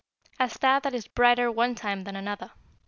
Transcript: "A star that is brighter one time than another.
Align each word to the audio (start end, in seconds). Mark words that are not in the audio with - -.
"A 0.39 0.49
star 0.49 0.79
that 0.79 0.95
is 0.95 1.07
brighter 1.07 1.51
one 1.51 1.75
time 1.75 2.05
than 2.05 2.15
another. 2.15 2.49